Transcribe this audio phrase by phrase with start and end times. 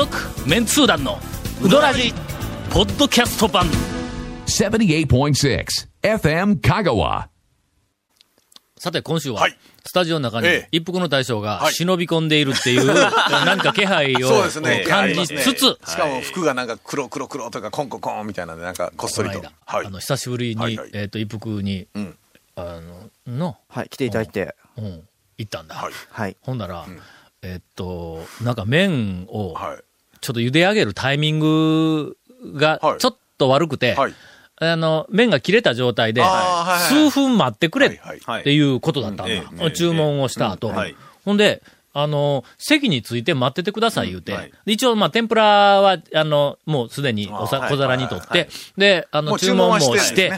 [0.00, 0.16] 続
[0.48, 1.18] メンツー団の
[1.62, 2.14] ウドラジ
[2.70, 3.66] ポッドキャスト版
[4.46, 5.66] 78.6
[6.00, 7.26] FM Kagawa.
[8.78, 14.84] さて今週は、はいスタジオの中にええ一服の大将がはい忍び込んでいるっていう、 なんか気配をそうですね。
[14.88, 19.42] 感じつつ、しかも服がなんか黒黒黒とかコンコンコンみたいなので、なんかこっそりと。
[19.66, 19.90] はいあ。
[19.90, 22.18] の久しぶりに、はいはいえっ、と一服に、うん
[22.56, 24.54] あのの、はい、来ていただいて。
[24.78, 25.02] うん、
[25.36, 25.92] 行ったんだ、はい。
[26.10, 26.36] はい。
[26.40, 26.86] ほんなら、
[27.42, 29.78] えっとなんか麺をはい。
[30.20, 32.16] ちょっと茹で上げるタイミング
[32.54, 32.98] がはい。
[32.98, 34.14] ちょっと悪くて、はい。
[34.62, 36.22] あの麺が切れた状態で、
[36.88, 39.70] 数分待ってくれっていうことだったんだ。
[39.70, 40.72] 注文をした後、
[41.24, 41.62] ほんで、
[41.92, 44.52] あの、席について待っててください言うて、うんはい。
[44.64, 45.44] で一応、まあ、天ぷら
[45.80, 48.48] は、あの、もうすでにおさあはい小皿に取って、はい。
[48.76, 50.32] で、あの、もう注文も注文はしして。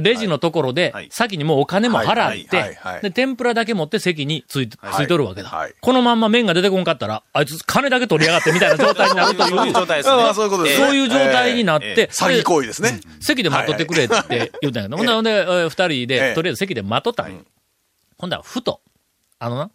[0.00, 1.08] レジのところで、はい。
[1.10, 4.94] 先にもうお金も払っはいはいてはい、で、天ぷらだけ持って席につい,、はい。
[4.94, 10.16] ついとるわけだ、はいこのまんま麺が出てこんかったら、あいつ金だけ取りやがってみたいな状態になるという、そういう状態ですね。
[10.22, 10.86] まあそういうことですね。
[10.86, 13.00] そういう状態になって、ええ詐欺行為ですね。
[13.20, 17.38] 席で待っとってくれって言うたんやけど、ほんで、二人えで、えとりあえず席で待っとったんや。
[18.18, 18.80] ほんだら、ふと、
[19.38, 19.70] あのな、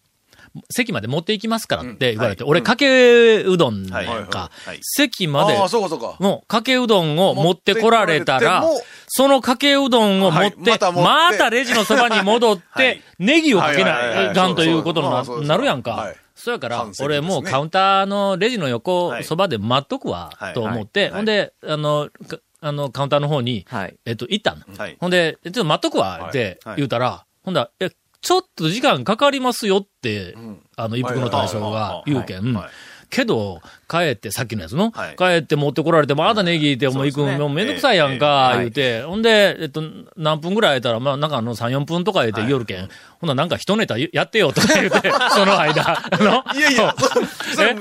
[0.70, 4.52] 席まで持っていきますからって言われて、俺、かけうどんなんか。
[4.82, 6.18] 席までああ、そうかそうか。
[6.20, 8.64] のかけうどんを持ってこられたら
[9.08, 15.02] そのかけうどんを持って、はいまたレジのそばに戻っはいて、 ネギをかけないがんということ
[15.42, 15.92] になるやんか。
[15.92, 16.16] はい。
[16.36, 21.12] そやから俺もうカウンターのレジの横は、いそばで待っとくわは、いと思って、はい。
[21.12, 23.96] ほんで、あの、かあの、カウンターの方に、はい。
[24.06, 24.62] えっと、行ったの。
[24.78, 24.98] はい。
[25.00, 26.76] ほんで、ちょっと待っとくわ、ってはい。
[26.78, 30.62] 言うたら、ほんだら、え、ちょっと時間かかりますよって、ん。
[30.76, 32.54] あの、一服の大将が言うけん。
[32.54, 32.72] はいはい。
[33.10, 35.16] けど、帰って、さっきのやつの、はい。
[35.16, 37.38] 帰って持ってこられて、まだネギってもう行く、ね。
[37.38, 38.60] もうめんどくさいやんか、ええ。
[38.60, 39.84] 言うて、ほんで、えっと、
[40.16, 42.88] 何分ぐらいやったら、まあ、なんかあの、3、4分とか言うて言おるけん、
[43.20, 47.08] ほんならなんか一ネタやってよ、とか言うて、 その間、あの、いやいや、 そ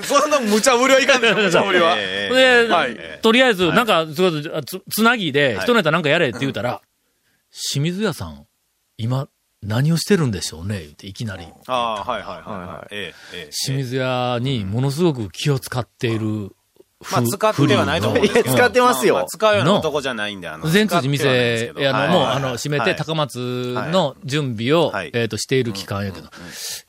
[0.03, 1.95] そそんな無茶ぶりはいかんですよ、無茶ぶりは。
[1.95, 2.97] で、はい。
[3.21, 5.65] とりあえず、なんか、つ、つなぎで、はい。
[5.65, 6.81] 一ネタなんかやれって言うたら、
[7.51, 8.47] 清水屋さん、
[8.97, 9.29] 今、
[9.69, 11.47] 何をしてるんでしょうね言って、いきなり。
[11.67, 13.15] ああ、はいはいはいはい。
[13.53, 16.53] 清水屋にものすごく気を使っている
[17.13, 18.27] まあ、使ってはないと思う。
[18.27, 19.25] いや使ってますよ。
[19.29, 20.67] 使うような男じゃないんで、あの。
[20.67, 22.97] 前通寺店あの、はいもう、あの、閉めて、はい。
[22.97, 25.11] 高松の準備を、はい。
[25.15, 26.29] えっと、している期間やけど、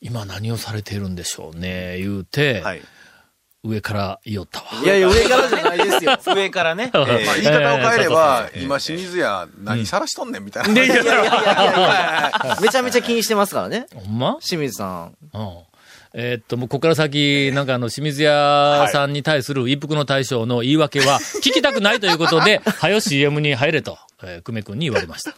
[0.02, 2.82] 今何をされているんでしょうね、言うて、はい。
[3.64, 4.66] 上から言おったわ。
[4.84, 6.18] いやいや、上からじゃないですよ。
[6.34, 6.92] 上からね。
[6.94, 10.74] ま あまあ、言い方を変えれば、ええ今、清水屋、何さらしとんねんみたいな。
[10.74, 13.88] で、いやいいやいやいや、 めちゃめちゃ気にしてますからね。
[13.94, 14.38] ほんま？
[14.42, 15.14] 清水さん。
[15.34, 15.58] うん。
[16.14, 25.36] えーっと、もうここから先、なんかあの、清水屋さんに対する一服の大将の言い訳は、聞きたくないということで、はよ CM に入れと、えー、久米君に言われました。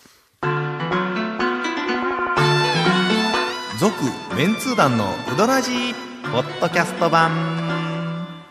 [3.79, 3.95] 続
[4.37, 5.93] メンツー団のウドラジー
[6.31, 7.60] ポッドキャスト版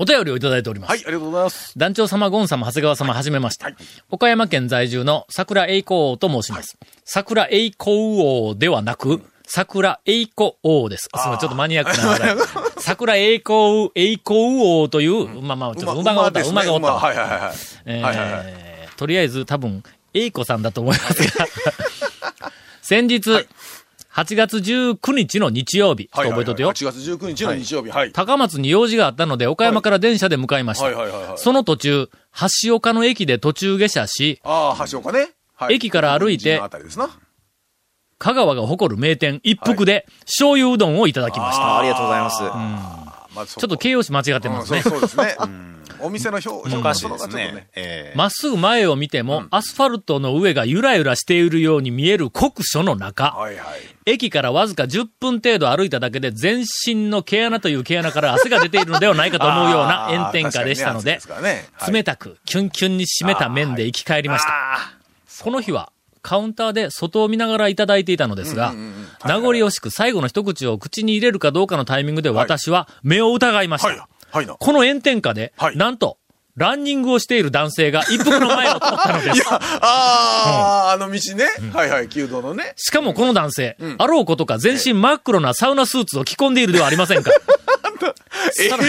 [0.00, 0.90] お便りをいただいております。
[0.92, 1.78] はい、ありがとうございます。
[1.78, 3.66] 団長様、ゴン様、長谷川様、はじめまして。
[4.08, 6.78] 岡山県在住の桜栄光王と申します。
[7.04, 11.02] 桜栄光王ではなく、桜栄光王です。
[11.02, 12.36] すみません、ちょっとマニアックな話題。
[12.80, 16.94] 桜栄光、栄光王という、まあまあ、ちょっと馬がおった、馬がおった。
[16.94, 17.52] はいはいはいはい。
[17.84, 19.82] えーはいはいはいとりあえず多分、
[20.14, 21.46] 栄子さんだと思いますが、
[22.80, 23.46] 先日、
[24.12, 26.72] 8月19日の日曜日、ちょっと覚えとってよ。
[26.72, 27.90] 8月19日の日曜日。
[27.90, 28.12] はい。
[28.12, 30.86] 高松に用事があったので、岡山から電車で向かいました。
[30.86, 31.38] はいはいはいはい。
[31.38, 32.10] その途中、
[32.64, 35.30] 橋岡の駅で途中下車し、ああ、橋岡ね。
[35.54, 37.10] はい駅から歩いてこのあたりですな。
[38.18, 41.62] 香川が誇る名店一服で醤油うどんをいただきました。
[41.62, 42.42] あありがとうございます。
[43.34, 44.82] まあ、ちちょっと形容詞間違ってますね。
[44.82, 45.36] そうそうですね。
[46.02, 47.68] お店の表、おかしいですそのがちょっとね。
[47.74, 53.80] ええまっすぐ前を見ても、アスファルトの上がゆらゆらしているように見える酷暑の中、はいはい。
[54.06, 64.50] 駅からわずか10分程度歩いただけで全身の毛穴という毛穴から汗が出ているのではないかと思うような 炎天下でしたので、確かにね暑い冷たく、キュンキュンに締めた麺で生き返りました。
[65.42, 65.92] この日は、
[66.22, 68.74] カウンターで外を見ながらいただいていたのですが、
[69.24, 73.88] 名残惜しく最後の一口を口に入れるかどうかのタイミングで私は目を疑いました。
[73.88, 73.98] はい。
[73.98, 74.06] はい
[74.46, 74.54] な。
[74.54, 76.18] この炎天下で、はいなんと、
[76.56, 79.42] ランニングをしている男性が一服の前を通ったのです。
[79.48, 81.44] ああ、あの道ね。
[81.72, 82.74] はいはい、弓道のね。
[82.76, 87.30] しかもこの男性、あろうことか全身真っ黒なサウナスーツを着込んでいるではありませんか。
[87.30, 88.84] さ ら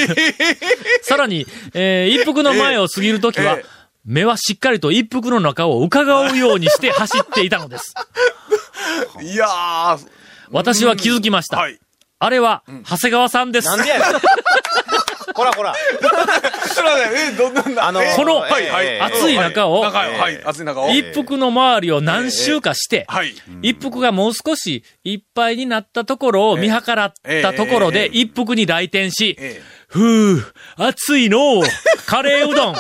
[1.04, 7.94] さらに、えー一服の前を過ぎるときは、ええ目はしっかりと一服の中を伺うようにして走っていたのです。
[9.22, 10.08] いやー、
[10.50, 11.58] 私は気づきました。
[11.58, 11.80] はい。
[12.18, 13.68] あれは、長谷川さんです。
[13.68, 14.22] なんでやねん。
[15.34, 15.74] こらこら。
[16.74, 17.04] それはね、
[17.34, 17.88] え、どんなんだ？
[17.88, 18.88] あのえこのはい、はい。
[18.88, 20.90] えー熱い中を、はい、熱い中を。
[20.92, 23.34] 一服の周りを何周かして、はい。
[23.62, 31.64] 一服がもう少しいっぱいになったところを見計らったところで、ええ一服に来店し、えふう、熱いのう
[32.06, 32.80] カレーうどん と、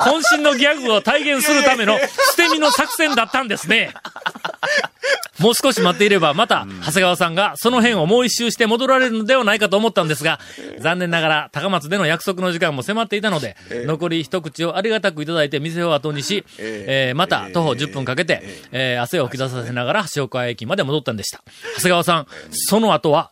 [0.00, 2.06] 渾身のギャグを体現するための捨
[2.36, 3.92] て身の作戦だったんですね。
[5.38, 10.38] もう少し待っていれば、また、長谷川さんがその辺をもう一周して戻られるのではないかと思ったんですが、
[10.78, 13.56] 残念ながら、高松での約束の時間も迫っていたので、
[13.86, 18.42] 残り一口をありがたくいただいて店を後にし、えーまた徒歩10分かけて、
[18.72, 21.42] えー汗を吹き出させながら橋岡駅まで戻ったんでした。
[21.76, 23.30] 長谷川さん、その後は、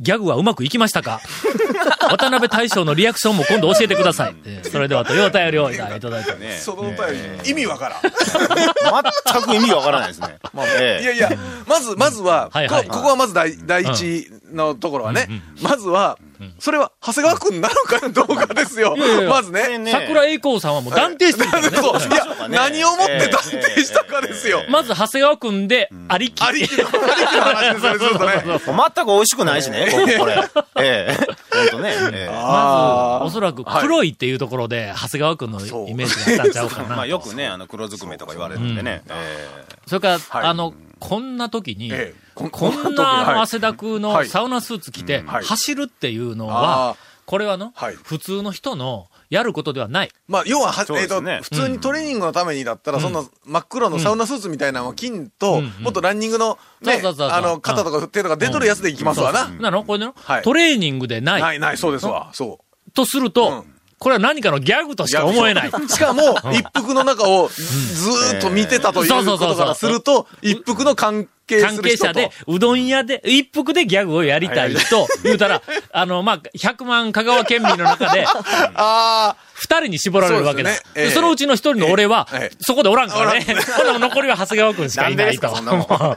[0.00, 1.20] ギャグはうまくいきましたか？
[2.08, 4.34] 渡辺大将のリアクションも今度教えてください。
[4.44, 6.36] えーそれではというお便りをいただいております。
[6.40, 6.96] えそのお便
[7.42, 8.00] り、意味わからん。
[8.02, 10.36] 全く意味わからないですね。
[10.52, 11.30] まあ、えいやいや、
[11.66, 15.28] まず、まずは、はいはいこここはまず第第一のところはね、
[15.62, 16.18] まずは、
[16.58, 18.96] それは長谷川くんなのかどうかですよ
[19.28, 19.78] まずね。
[19.78, 21.76] ね桜栄光さんはもう断定してるからね。
[21.76, 24.62] そういや、何をもって断定したかですよ。
[24.70, 26.42] まず長谷川くんで、ありき。
[26.42, 28.32] ありきの、ありきの話ですよね、ずっとね。
[28.44, 30.44] え全く美味しくないしね、これ。
[30.80, 31.26] ええ。
[31.56, 31.94] ほんとね。
[32.12, 36.96] ええまず、おそらく黒いっていうところで、長谷川くんのイメージがあったんちゃうかな。
[36.96, 39.02] まあよくね、あの、黒ずくめとか言われるんでね。
[39.08, 39.46] え
[39.86, 44.28] それから、はいあの、こんな時に、ええここんなあの汗だくのはい。
[44.28, 45.44] サウナスーツ着て、はい。
[45.44, 46.96] 走るっていうのあはー、
[47.26, 47.94] これはの、はい。
[47.94, 50.10] 普通の人のやることではない。
[50.28, 59.48] まあ、要は、はえっと、普通にトレーニングのためにだったら、そんな真っ黒のサウナスーツみたいなのを金とうん、もっとランニングの、ねあの、肩とか手とか出とるやつでいきますわな。
[59.48, 59.84] なの？
[59.84, 60.42] これの、はい。
[60.42, 61.42] トレーニングでない。
[61.42, 62.30] ない、ない、そうですわ。
[62.32, 62.60] そ
[62.94, 63.74] とすると、うん。
[63.98, 65.08] これは何かのギャグとう。
[65.08, 65.70] しか思えない。
[65.70, 71.78] しかも、一服の中をずーっと見てたというそうそうそうそうことからすると、一服の関係関。
[71.82, 75.62] 係者で、うどん屋で、一服でギャグをやりたいと、言うたら、
[75.92, 78.24] あの、まあ、100万香川県民の中で、
[78.74, 80.90] あ二人に絞られるわけですね。
[80.94, 81.04] ええ。
[81.06, 83.44] でそのうちの一人の俺はええ、そこでおらんからね。
[83.76, 85.48] ほな残りは長谷川くんしかいないと。
[85.50, 86.16] おか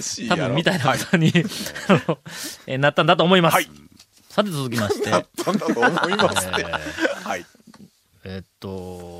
[0.00, 1.32] しい多分みたいなことに、
[1.88, 2.18] あの
[2.66, 3.54] えーなったんだと思います。
[3.54, 3.68] はい。
[4.30, 6.64] さて続きまして、あ、そんだと思いますね。
[7.24, 7.44] はい。
[8.24, 9.13] えっと、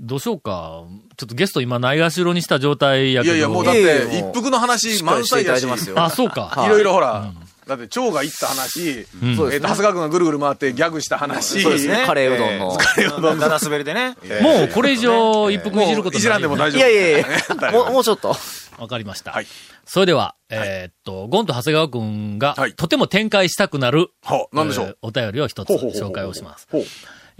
[0.00, 0.84] どうしようか。
[1.16, 3.34] ちょっとゲスト今ないがしろにした状態やけど。
[3.34, 5.58] いやいや、もうだって、一服の話満載やし。
[5.58, 6.00] いてますよ。
[6.00, 6.52] あ、そうか。
[6.66, 7.30] いろいろほら、
[7.66, 11.60] だって、蝶が行った話、んえっと、長谷川君がぐるぐる回ってギャグした話。
[11.62, 12.04] そうですね。
[12.06, 12.78] カレーうどんの。
[12.98, 14.16] えだだ滑りでね。
[14.40, 16.18] もうこれ以上一服いじることない。
[16.18, 16.80] いじらんでも大丈夫。
[16.80, 17.26] いやいやいや
[17.72, 18.34] もう、もうちょっと。
[18.78, 19.32] わかりました。
[19.32, 19.46] はい
[19.92, 24.86] それでは、えーっと、ゴンと長谷川くんが、はいとても展開したくなる、はあ、なんでしょう。
[24.86, 26.68] えーお便りを一つほうほうほうほう紹介をします。
[26.70, 26.84] ほう。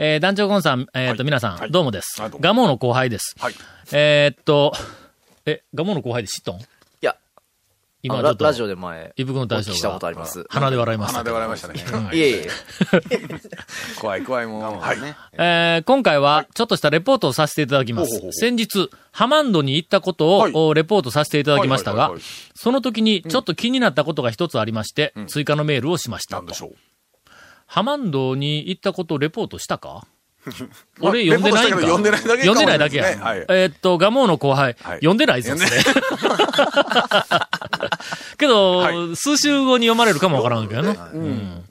[0.02, 2.22] えー団長ゴンさん、えーっと、はい皆さん、はいどうもです。
[2.40, 3.34] ガモの後輩です。
[3.38, 3.54] はい。
[3.92, 4.72] えーっと、
[5.44, 6.58] え、ガモの後輩で知っとん？
[6.58, 6.62] い
[7.02, 7.16] や、
[8.02, 10.46] 今ちょっと、あララジオで前、一服の大将お聞きしたことあが、ります。
[10.48, 11.30] 鼻で笑いました鼻で。
[11.32, 11.84] 笑いましたね。
[12.06, 12.48] は いいえいえ。
[14.00, 14.62] 怖い怖いもう。
[14.80, 14.98] はい。
[15.34, 18.28] えー今回は、ちょっとしたレポートをさせていただきますほうほうほ。
[18.30, 22.10] う先日、ハマンドに行ったことを、はいおレポートさせていただきましたが
[22.54, 26.46] その時にちょっと気になったことが一つありまして、追加のメールをしましたなん。
[26.46, 26.76] でしょう？
[27.72, 30.06] ハマンドに行ったことをレポートしたか？
[30.98, 31.76] まあ俺読んでないんか？
[31.80, 33.04] レポートしたけど読んでないだけ読んでないだけや。
[33.04, 33.38] しれない。
[33.48, 34.96] えーっと、ガモーの後輩、はい。
[34.96, 35.70] 読んでないぞ、それ。
[38.38, 40.96] けど、は数週後に読まれるかもわからんけどね。
[41.14, 41.64] うん。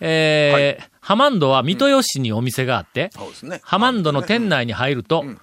[0.00, 3.62] えーハマンドは水戸吉にお店があって、そうですね。
[3.64, 5.40] ハマンドの店内に入ると、ん。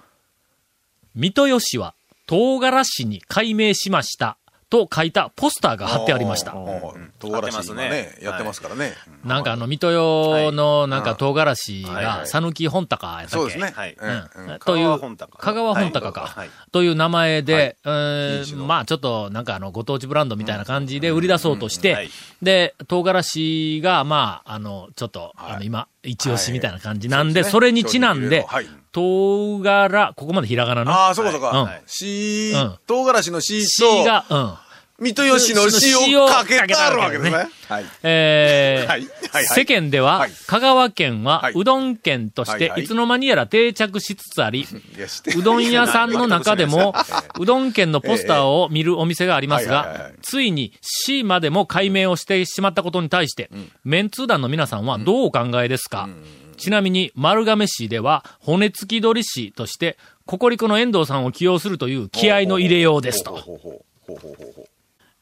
[1.16, 1.94] 水戸吉は
[2.28, 6.52] 唐辛子に改名しましたと書いたポスターが貼ってありました。
[6.52, 8.94] 唐辛子今ね、やってますからね。
[9.24, 13.28] なんかあの、水戸用のなんか唐辛子はいが、さぬき本高やったっけ？
[13.30, 13.72] そうですね。
[13.74, 13.96] はい。
[13.98, 14.10] うん。
[14.52, 14.58] うん。
[14.58, 16.50] という香川本高香川本高か、はい。
[16.72, 22.10] という名前で、まあちょっとなんかあの、ご当地ブランドみたいな感じで売り出そうとして、はい。
[22.42, 25.54] で、唐辛子が、まあ、あの、ちょっと、はい。
[25.54, 28.68] あの、今、一押しみたいな感じなんで、それにちなんで、はい。
[28.96, 30.90] 唐辛、ここまでひらがなの？
[30.90, 31.50] ああ、そうかそううん。
[31.66, 31.80] か。
[31.86, 34.54] しうん、唐辛子のししと、が、うん。
[34.98, 37.36] 水戸吉のしをかけてあるわけですね。
[37.68, 37.84] はい。
[38.02, 39.44] えー はいはいはい。
[39.44, 40.30] 世間では、はい。
[40.46, 41.52] 香川県ははい。
[41.54, 42.84] うどん県として、はいはい。
[42.84, 44.66] いつの間にやら定着しつつあり、
[45.36, 46.94] うどん屋さんの中でも
[47.38, 53.50] うどん県のポスターを見るお店がありますがはいはいはいはい、ついに C までも解明をしてしまったことに対して、
[53.84, 56.08] メンツー団の皆さんはどうお考えですか？
[56.56, 63.42] ちなみに、丸亀市では、骨付き鳥市として、ココリコの遠藤さんを起用するという気合の入れようですと。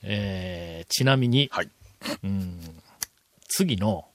[0.02, 1.70] えーちなみに、はい。
[3.48, 4.06] 次の、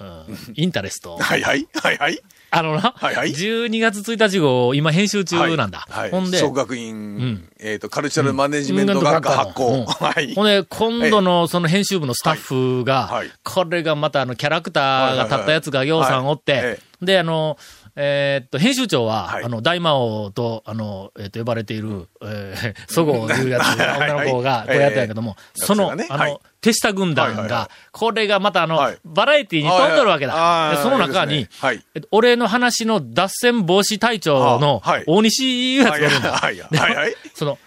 [0.00, 1.16] うんインタレスト。
[1.16, 2.20] はいはいはいはい。
[2.50, 3.30] あのな、はいはい。
[3.30, 5.86] 12月1日号、今編集中なんだ。
[5.90, 6.10] はい。
[6.10, 7.48] ほんで、創学院、ん。
[7.60, 9.68] えっと、カルチャルマネジメント学科発行。
[9.68, 9.84] うん。
[9.84, 10.34] はい。
[10.34, 13.16] ほんで、今度のその編集部のスタッフが、はい。
[13.16, 13.30] はい。
[13.44, 16.66] これがまたあの、キャラクターが立ったやつがようさんおって、はい。
[16.66, 16.78] はい。
[17.02, 17.58] で、あの、
[18.00, 19.44] えーっと、編集長は、はい。
[19.44, 26.38] あの、大魔王と、あの、えーっと、呼ばれている、えー、 そごういうやつ、 女の子がこうやったんやけども、えーその、あの、はい。
[26.60, 27.88] 手下軍団が、はいはいはい。
[27.90, 28.98] これがまたあの、はい。
[29.04, 30.34] バラエティに飛んどるわけだ。
[30.34, 31.82] はいはいでその中に、はい。
[31.94, 36.32] えっと俺の話の脱線防止隊長の大西いうやつがいるんだ。
[36.32, 37.14] はいはいではいはい。
[37.34, 37.58] その、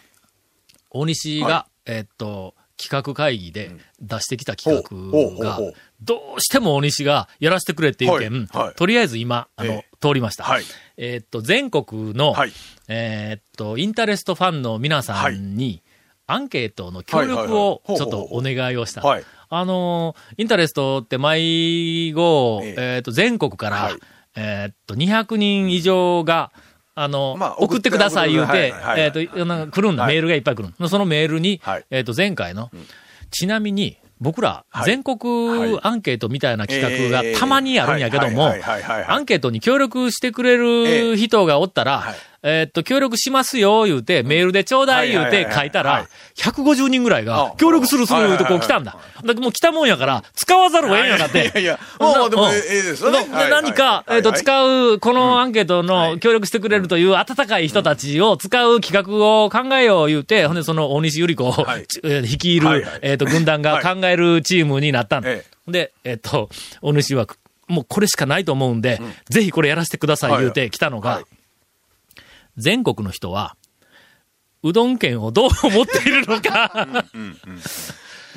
[0.91, 5.59] 大西が、はえっと、企画会議で出してきた企画が
[6.01, 10.43] どうしても大西がやらせてくれっていう件、とりあえず今、あの、え通りました。
[10.43, 10.63] はい。
[10.97, 12.51] えっと、全国の、はい。
[12.87, 15.81] えっと、インタレストファンの皆さんに、
[16.27, 19.01] アンケートの協力をちょっとお願いをした。
[19.01, 19.23] はい。
[19.49, 22.75] あのーインタレストって毎号、ええ。
[22.95, 23.93] えっと、全国から、はい。
[24.35, 26.51] えっと、200人以上が、
[26.95, 30.15] あの、まあ送ってください言うて、えっと、なんか来るんだ、はい。
[30.15, 31.85] メールがいっぱい来るそのメールに、はい。
[31.89, 32.71] えっと、前回の、
[33.29, 34.85] ちなみに、僕ら、はい。
[34.85, 37.35] 全国アンケートみたいな企画がええ。
[37.35, 38.53] たまにあるんやけども
[39.07, 46.05] アンケートに協力してくれる人がおったら、はいえーっと、協力しますよ、言うて、メールでちょうだい言うて書いたらはい、
[46.35, 48.97] 150人ぐらいがあ、協力するする言うてこう来たんだ。
[49.15, 49.33] は。
[49.33, 51.45] だもう来たもんやから、使わざるを得んようになって。
[51.45, 53.27] いやいや、もうでもうんええですよね。
[53.49, 61.65] 何か、えっと、使う、このアンケートの協力してくれるという温かい人たちを使う企画を考えよう言うて、ほんでその大西ゆり子を
[62.03, 65.29] 率いるえっと、軍団が考えるチームになったんだ。
[65.29, 65.45] え。
[65.67, 66.49] で、えっと、
[66.81, 67.27] 大西は、
[67.67, 71.25] もうこれしかないと思うんで、ぜひこれやらせてください言うて来たのがはい、
[72.61, 73.57] 全国の人は、
[74.63, 77.03] うどん県をどう思っているのか。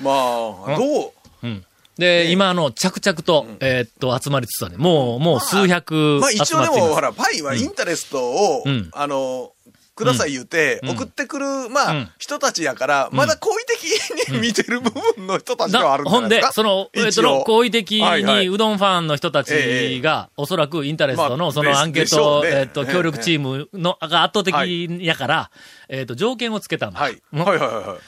[0.02, 1.12] まあ、どう？
[1.42, 1.64] うん。
[1.96, 4.78] で、今、あの、着々と、えーっと、集まりつつある。
[4.78, 6.94] もう、もう数百まあ集一応でも、まっています。
[6.94, 9.52] ほら、パイはインタレストをうん、あの、
[9.94, 10.90] ください言うて、うん。
[10.90, 19.42] 送ってくる、まあうん、人たちやから、まだ好意的に見てる部分の人たちではあるんじゃほんでないですか？、その、えっと、好意的にうどんファンの人たえ
[19.94, 19.96] え。
[19.98, 24.54] ちが、おそらくインタレストまあのそのアンケート、えっと、協力チームのが圧倒的
[25.00, 25.50] やから、
[25.88, 27.00] えっと、条件をつけたんだ。
[27.00, 27.22] はい。
[27.32, 27.98] はいはいはいはい。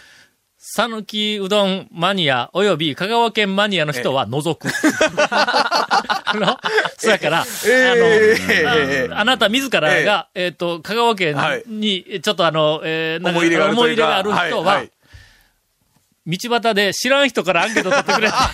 [0.59, 4.67] さぬきうどんマニア及び香川県マニアの人は除く。
[6.27, 6.59] あの、
[6.99, 13.57] そやから、えあの、えああなた自らが、えっ、と、香川県に、ちょっとあの、え思い入れ
[13.97, 14.85] がある人は、
[16.27, 18.51] 道端で知らん人からアンケート取ってくれ あ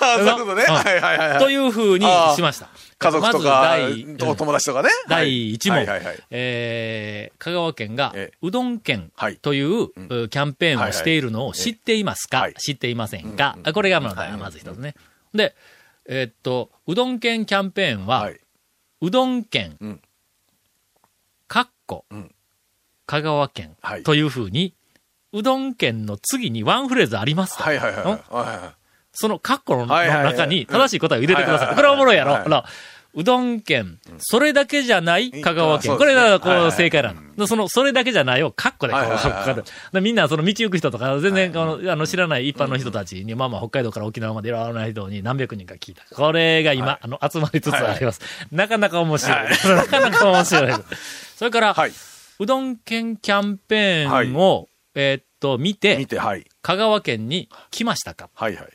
[0.00, 0.64] あ、そういうことね。
[0.68, 0.74] うん。
[0.74, 1.38] はいはいはいはい。
[1.40, 2.06] というふうに
[2.36, 2.68] しました。
[2.98, 4.88] 家族とまかず第、お友達とかね。
[5.08, 5.86] 第1問。
[6.30, 9.36] えー香川県がええ、うどん県はい。
[9.36, 12.54] という、うキャンペーンをしているのを知っていますか、はい。
[12.54, 14.94] 知っていませんか、あこれがまずまず一つね。
[15.34, 15.56] で、
[16.06, 18.40] えーっと、うどん県キャンペーンは、はい。
[19.00, 20.00] うどん県、うん。
[21.48, 22.34] かっこ、うん。
[23.06, 24.02] 香川県、はい。
[24.02, 24.74] というふうに、
[25.32, 27.64] うどん県の次にワンフレーズありますと。
[27.64, 28.82] はいはいはい
[29.14, 31.66] そのカッコの中に正しい答えを入れてくださ。
[31.66, 32.64] はいいこれはおもろいやろ。
[33.14, 35.98] うどん県、それだけじゃない香川県。
[35.98, 37.46] これがこう正解なの。
[37.46, 46.04] その、それだけじゃないをカッコでこうはいはいはい書くでみんなその道行く人とか、全然このあの知らない一般の人たちに、まあまあ北海道から沖縄までいろんな人に何百人か聞いた。
[46.14, 48.20] これが今、あの、集まりつつあります。
[48.50, 49.48] なかなか面白い。
[49.76, 50.72] なかなか面白い。
[51.36, 51.92] それから、はい。
[52.38, 56.46] うどん県キャンペーンを、えーっと、見見て、て、はい。
[56.62, 58.30] 香川県に来ましたか？
[58.34, 58.68] はいはい。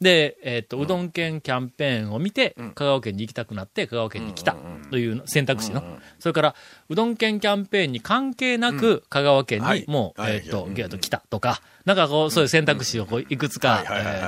[0.00, 2.70] で、えっ、と、うどん県キャンペーンを見て、ん。
[2.70, 4.54] 香川県に行きたくなって、香川県に来た
[4.90, 5.82] という選択肢の。
[6.20, 6.54] それから、
[6.88, 9.80] うどん県キャンペーンに関係なく、香川県はい。
[9.80, 10.36] にもう、はい。
[10.36, 13.84] えっ、とう、んゲート来たとか、なんかこう、そういう選択肢をこういくつか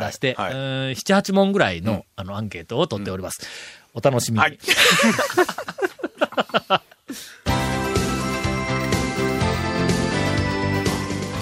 [0.06, 0.52] 出して、はい。
[0.52, 0.58] うん
[0.90, 3.46] 7、8問ぐらいの、あの、アンケートを取っております。
[3.94, 4.40] お楽しみに。
[4.40, 4.58] はい。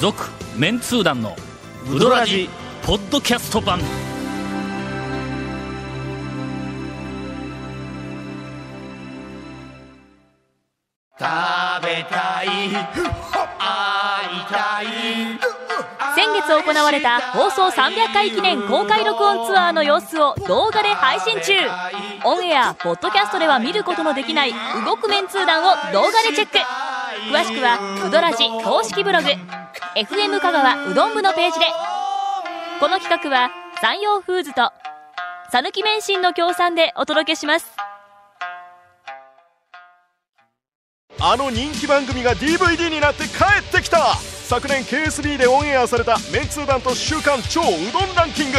[0.01, 1.35] 続、メンツー団の、
[1.91, 2.49] ウドラジ、
[2.83, 3.81] ポッドキャスト版。
[11.19, 11.25] 食
[11.83, 12.49] べたい。
[16.15, 21.55] 先月行われた放送300回記念公開録音ツアーの様子を動画で配信中。
[22.25, 26.59] オンエアポッドキャストでは見ることのできない動くメンツー団を動画でチェック。
[27.33, 29.29] 詳しくはうどらじ公式ブログ。
[29.97, 31.67] FM 香川うどん部のページで。
[32.79, 33.51] この企画は
[33.83, 34.73] 山陽フーズと
[35.51, 37.88] 讃岐免震の協賛でお届けします。
[41.21, 44.15] あの人気番組が DVD になって帰ってきた。
[44.17, 48.59] 昨年 KSB でオンエアされたメンツー団と週刊超うどんランキング。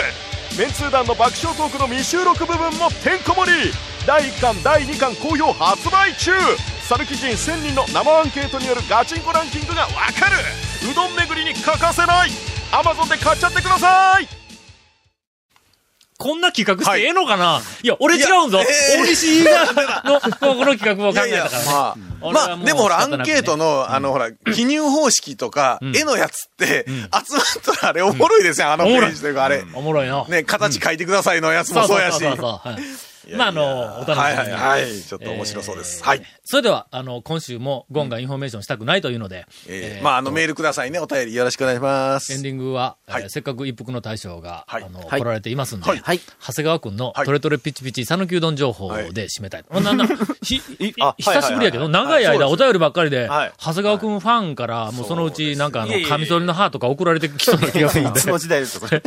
[0.57, 3.71] メンツー団の爆笑トークの未収録部分もてんこ盛り。
[4.05, 6.31] 第1巻第2巻好評発売中。
[6.81, 9.89] サルキ人1000人の生アンケートによるガチンコランキングがわ
[10.19, 10.35] かる。
[10.91, 12.29] うどん巡りに欠かせない。
[12.71, 14.38] Amazon で買っちゃってください。
[16.19, 17.61] こんな企画してええのかな？
[17.81, 18.59] いや、俺違うんぞ。
[18.59, 21.65] 大西が、の、この企画を考えたからね。
[21.65, 29.63] まあ、まあ、でもほら、アンケートの、あの、ほら、記入方式とか、絵のやつって、集まったらあれおもろいですよ、あのページというか、あれ。
[29.73, 30.25] おもろいな。
[30.25, 32.19] ね、形書いてくださいのやつもそうやし。
[32.19, 32.67] そうそう。
[32.67, 34.19] はいまあ、あの、お楽しみに。
[34.19, 35.01] はいはいはい。
[35.01, 36.03] ちょっと面白そうです。
[36.03, 36.21] はい。
[36.43, 40.99] それでは、あの、今週もゴンがインフォメーションしたくないというので、えーえーまあ、あの、メールくださいね。
[40.99, 42.33] お便りよろしくお願いします。
[42.33, 46.19] エンディングは、えーはいせっかく一服の大将が、はいあの、はい来られていますんで、はいはい。
[46.41, 49.65] 長谷川くんのはいトレトレピチピチ讃岐うどん情報で締めたい。
[49.81, 50.07] なな
[50.41, 58.25] ひひ あ久しぶりやけど、はい長い間お便りばっかりで、はい長谷川くんファンから、もうそのうちなんかあの、カミソリの歯とか送られてきそうな気がするんでいつ。
[58.29, 59.01] の時代ですか、それ。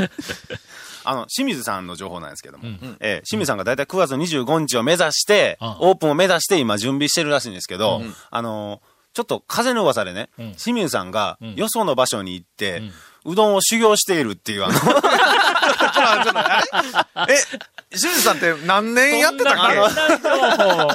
[1.04, 2.64] あの、清水さんの情報なんですけども、
[3.00, 5.68] えー清水さんがだいたい9月25日を目指して、うん。
[5.80, 10.54] オープンを目指して今準備してるらしいんですけど、あのーちょっと風の噂でね、ん。
[10.54, 11.54] 清水さんがん。
[11.54, 12.82] よその場所に行って、
[13.26, 14.74] うどんを修行しているっていうあの、
[17.28, 17.34] え、
[17.90, 19.54] 清水さんって何年やってたっ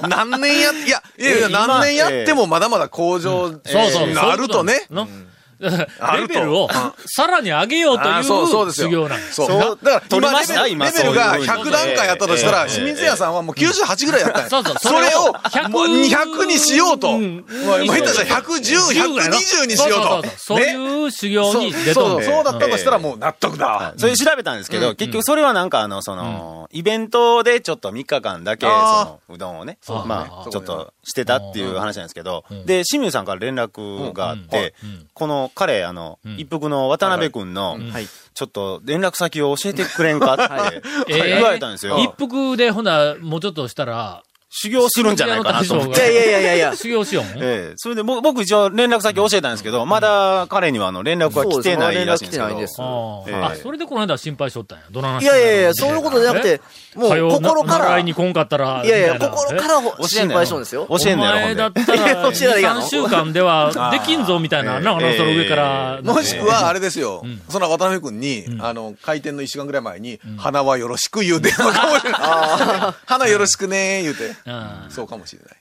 [0.02, 0.08] け？
[0.08, 1.02] 何年や、いや、
[1.38, 3.62] いや何年やってもまだまだ向上そう
[3.92, 4.14] そう。
[4.14, 4.82] なるとね。
[5.60, 6.70] レベルを
[7.06, 8.24] さらに上げようという
[8.72, 9.34] 修行なんです。
[9.34, 9.50] そう。
[9.50, 11.68] だから取りました今レベル今レベルがそういうふうに。
[11.68, 14.50] 100段階やったとしたら、ええ清水屋さんはもう98ぐらいやったんや。
[14.50, 17.10] そうそうそれを100もう200にしようと。
[17.10, 17.46] うん。
[17.66, 19.36] まあ、今言ったら110、ぐらいの。
[19.36, 20.30] 120にしようと。
[20.38, 23.94] そういう修行に出とんそう、でそうだったとしたらもう納得だ。
[23.98, 34.74] それ調べたんですけど、結局それはなんかあの、その、イベントでちょっと3日間だけ、その、うどんをね、まあ、ちょっとしてたっていう話なんですけど、で、清水さんから連絡があって
[35.14, 42.00] この彼、あの、一服の渡辺くんの、はい、ちょっと連絡先を教えてくれんかって、言われたんですよ。
[42.00, 44.24] 一服でほな、もうちょっとしたら、
[44.60, 46.00] 修行するんじゃないかなと思って。
[46.00, 46.76] い やいやいやいやいや。
[46.76, 47.26] 修行しよう。
[47.38, 52.48] ええそれで僕僕一応連絡先教えたんですけど、まだ彼にはあの連絡は来てないらしいんですけど。
[52.48, 54.86] 連絡来てないんですあーあ、それでこの間心配しとったんや。
[54.90, 56.62] どの話いやいやいや、そういうことじゃなくて、
[56.96, 58.84] もう心から、習いいに来んかったら。
[58.86, 60.88] やいや、心からほ心配しとるんですよ。
[60.90, 66.00] 教えんおのやろ、ほんで前だったら、いや教えないやろ3週間ではできんぞみたいな、なんかな、その上から。
[66.04, 67.24] もしくは、あれですよ。
[67.50, 72.22] その渡辺君に、あの、開店の1週間ぐらい前に、花はよろしく言う電話かもしれない。
[73.06, 74.32] 花よろしくね言うて。
[74.48, 74.92] うん。
[74.92, 75.56] そうかもしれない。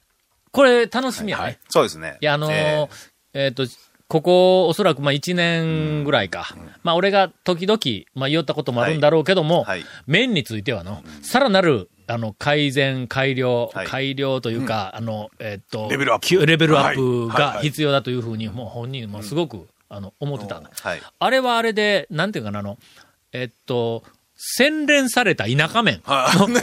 [0.53, 1.59] これ楽しみやね。
[1.69, 2.17] そうですね。
[2.21, 2.89] いや、あのーえ
[3.35, 3.49] え。
[3.49, 3.67] っ、と、
[4.09, 6.57] ここ、おそらく、まあ、一年ぐらいか。
[6.85, 7.79] まあ、俺が時々、
[8.15, 9.81] まあ、言おったこともあるんだろうけども、はい。
[9.81, 9.89] はい。
[10.07, 13.87] 麺についてはの、さらなる、あの、改善、改良、はい。
[13.87, 16.27] 改良というか、あの、えっ、と、レベルアップ。
[16.27, 17.43] きレベルアップがはい。
[17.43, 17.57] はい。
[17.57, 17.65] はい。
[17.65, 20.63] 必要だというふうに、もう本人もすごく、あの、思ってたん。
[20.63, 20.71] だ。
[20.81, 21.03] はい。
[21.19, 22.79] あれはあれで、なんていうかな、あの、
[23.33, 24.05] えっと、
[24.39, 26.03] 洗練された田舎麺。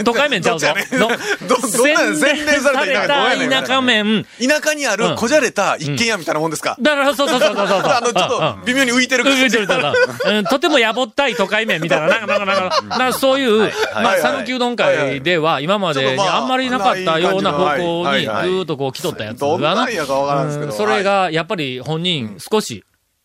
[0.04, 0.68] 都会麺ちゃうぞ。
[0.68, 4.26] 洗練された田舎麺。
[4.40, 7.80] 田舎にあるこじゃれた一軒家みたいなもんですか、だから、そうそうそうそうそう。
[7.90, 10.46] あの、ちょっと微妙に浮いてるうんうんうんうんうん。
[10.46, 20.72] とてもやぼったい都会麺みたいな、なんか、なんか、なんか、なんかそういう、まあ、はい讃岐うどん会では、今までああんまりなかったような方向に、ずっとこう来とったやつどんがななんやかわからんですけど。
[20.72, 20.78] うん。
[20.78, 22.84] それが、やっぱり本人、少し、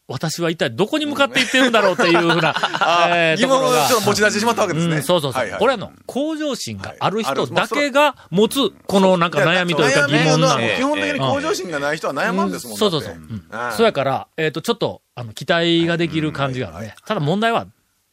[0.09, 4.97] 私は一体どこに向かっていってるんだろうっていうふうな、 あえー疑問をちょっと持ち出してしまったわけですね。
[4.97, 5.43] うん、そうそうそう。
[5.43, 5.61] はいはい。
[5.61, 10.61] これはの、向上心がある人だけが持つ、このなんか悩みというか疑問なの。
[10.61, 13.11] 基本的に向上心がない人は悩まんですもん、そうそうそう。
[13.11, 13.59] だってうん。
[13.59, 16.95] はいそうやから、えっ、と、ちょっと、あの、期待ができる感じがあるね。
[17.07, 17.67] ただ問題は、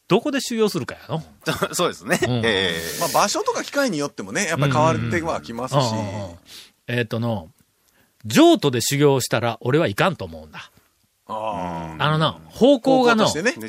[0.09, 1.23] どこで修行するかやの。
[1.47, 2.17] えそうですね。
[2.17, 2.45] ん。
[2.45, 5.77] ええまあ場所とか機会によってもね、やっぱり変わってはきますし。
[5.77, 5.81] うん。
[5.81, 6.23] うん。
[6.25, 6.35] うん。
[6.87, 7.49] えっ、との、
[8.25, 10.15] 譲渡で修行したら俺はいかん。
[10.17, 10.51] と思うん。
[10.51, 10.69] だ。
[11.27, 13.53] ああのな、方向がの、ね。
[13.53, 13.59] 田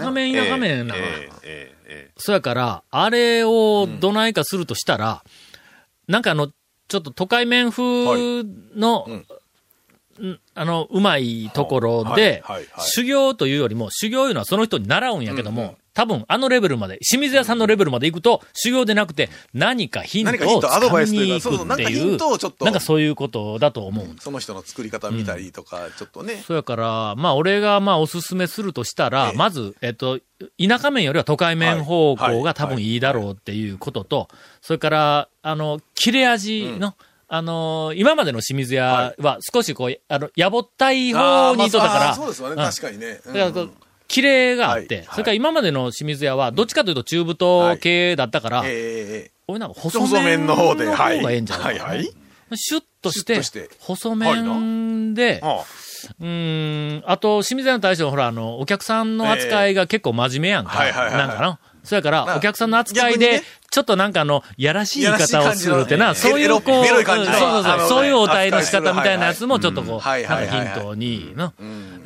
[0.00, 0.94] 舎麺田舎麺な。
[0.94, 1.00] の。
[1.00, 1.30] え
[1.88, 5.22] えそやから、あれをどないかするとしたら、
[6.08, 6.48] なんかあの、
[6.88, 9.26] ちょっと都会麺風の、ん。
[10.54, 24.06] あの、うまいところで、はいはいはい修行というよりも、修行いうのはその人に習うんやけども、多分あのレベルまで、清水屋さんのレベルまで行くと、修行でなくて、何かヒントをつトアドバイスとかみに行くっていうをちょっ、となんかそういうことだと思う。
[24.20, 26.44] その人の作り方見たりとか、ちょっとね。
[26.46, 29.38] そやから、まあ、俺が、まあ、おすすめするとしたら、ええ。
[29.38, 30.20] まず、えっと、
[30.62, 32.42] 田舎麺よりは都会麺方向はい。
[32.42, 34.28] が多分いいだろうっていうことと、
[34.60, 36.94] それから、あの、切れ味の、
[37.28, 42.58] あの今までの清水屋は少しこう、あの、やぼったい方にいとったから、まあそうですよね、うん。
[42.58, 43.20] 確かにね。
[43.24, 43.34] うん。
[43.34, 43.66] だから
[44.08, 48.74] 綺麗があって、はいそれから今までの清水屋は、どっちかというと中太系だったから、えええ
[49.26, 51.18] え俺なんか細細麺の方で、のはい。
[51.18, 52.10] 方がええんじゃないはいはい。
[52.54, 53.68] シュッとして、して。
[53.78, 55.64] 細麺で、あ。
[56.20, 60.70] うーん、あと、清水屋の大将、ほら、あの、お客さんの扱いが結構真面目やんか。
[60.70, 61.26] はいはいはいはい。
[61.28, 61.58] なんかな。
[61.84, 70.58] そやから、なお客さんの扱いでちょっとなんかあの、やらしい言い方をするってな、そういうこう、そうそうそう、そういうお題の仕方みたいなやつもちょっとこう、なんはいかはいはい。
[70.58, 71.52] はいヒントに、な。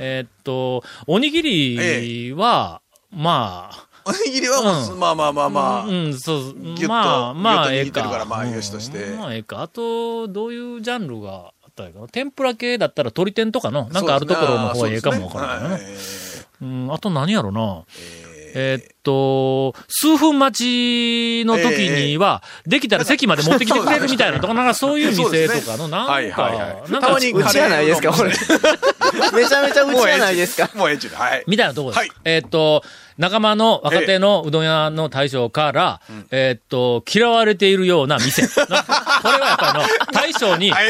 [0.02, 2.80] えーっと、おにぎりは、
[3.12, 8.24] まあ、おにぎりはもう、うんまあまあまあまあ、うん、そう、ギュッとまあ、まあ、ええか。
[8.26, 9.60] まあよしとしてうんまあ、ええか。
[9.60, 12.08] あと、どういうジャンルがあったらいいかな。
[12.08, 15.76] 天ぷら系だったら鶏天とかの、なんかあるところの方がええかもわからないな。
[15.76, 17.84] そうですねうん、あと何やろな。
[18.54, 28.30] えーっと、数分待ちの時には、できたら席まで持ってきてくれるみたいなとか、なんかそういう店とかの、なんはいはいはか、いなんかたま、にうちやないですか、これ。
[28.30, 28.36] め
[29.48, 30.70] ちゃめちゃうちやないですか。
[30.74, 31.44] もうええちはい。
[31.46, 31.98] みたいなところです。
[31.98, 32.82] はいえーっと、
[33.18, 38.42] 仲間の若手のうどん屋の大将から、えーっと、嫌われているような店。
[38.42, 38.48] な
[39.22, 40.84] これはやっぱりの、大将に、やっぱ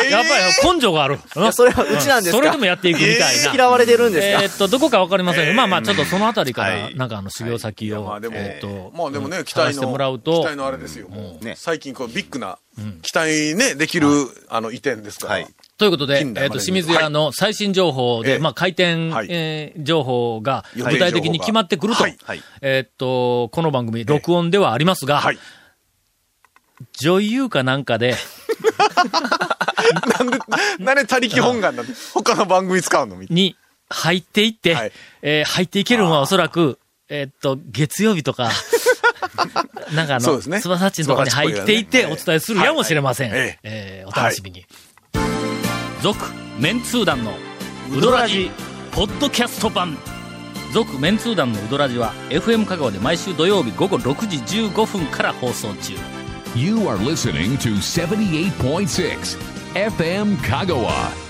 [0.68, 1.18] り根性がある。
[1.52, 3.52] それはうちなんですそれでかもやっていくみたいな。
[3.52, 4.42] 嫌われてるんですか？
[4.44, 11.08] えーっと、どこかわかりませんけど、えーまあまあ、ちょっとそのあたりから、はいなんかあの、修行先を、いやまあでも、えーっと、まあでもね、期探して待の、もらうと期待のあれですよ。
[11.08, 11.54] もうね。
[11.56, 12.58] 最近こうビッグな、
[13.02, 14.08] 期待ね、できる、
[14.48, 15.32] あの、移転ですから。
[15.34, 15.46] はい。
[15.78, 18.38] ということで、えっ、と、近代までに清水屋の最新情報で、ええ。
[18.38, 19.26] まあ、開店、はい。
[19.30, 22.16] えー情報が具体的に決まってくると、はい。
[22.22, 22.42] はい。
[22.60, 25.38] えっと、この番組、録音ではありますが、はい。
[26.98, 28.14] 女優かなんかで、
[30.18, 30.38] なんで、
[30.78, 33.16] なんで他力本願なんで、他の番組使うの？
[33.16, 33.56] みたいに
[33.88, 34.92] 入っていって、はい。
[35.22, 36.78] えー入っていけるのはおそらく、
[37.10, 38.50] えっと、月曜日とか、
[39.92, 43.30] なんかあの、ねつばさっちのところに入っていってお伝えするやもしれません。
[43.32, 44.64] はいはいえーお楽しみに。
[46.02, 46.18] 続、
[46.58, 47.34] メンツー団の
[47.92, 48.50] ウドラジ、
[48.92, 49.98] ポッドキャスト版。
[50.72, 54.36] 続、メンツー団のウドラジは、FM 香川で毎週土曜日午後6時
[54.68, 55.94] 15分から放送中。
[56.54, 59.38] You are listening to 78.6
[59.74, 61.29] FM Kagawa.